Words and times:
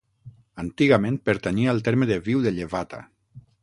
Antigament 0.63 1.19
pertanyia 1.31 1.71
al 1.77 1.85
terme 1.91 2.11
de 2.15 2.21
Viu 2.31 2.45
de 2.49 2.59
Llevata. 2.61 3.09